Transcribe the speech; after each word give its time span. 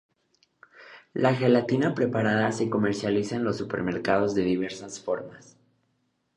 La 1.13 1.35
gelatina 1.35 1.93
preparada 1.93 2.51
se 2.53 2.71
comercializa 2.71 3.35
en 3.35 3.43
los 3.43 3.57
supermercados 3.59 4.33
de 4.33 4.41
diversas 4.41 4.99
formas. 4.99 5.57